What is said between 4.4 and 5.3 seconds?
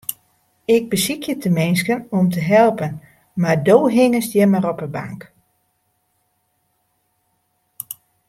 mar op 'e bank.